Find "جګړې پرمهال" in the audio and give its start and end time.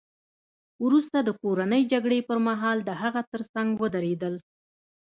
1.91-2.77